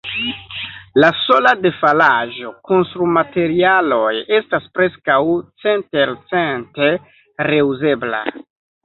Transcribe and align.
La 1.01 1.09
sola 1.23 1.49
defalaĵo, 1.65 2.53
konstrumaterialoj, 2.69 4.13
estas 4.39 4.65
preskaŭ 4.79 5.19
centelcente 5.67 6.89
reuzebla. 7.53 8.25